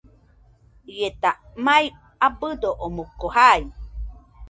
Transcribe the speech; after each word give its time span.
Ieta 0.93 1.31
mai 1.65 1.85
abɨdo 2.25 2.69
omoɨko 2.85 3.25
jai. 3.35 3.61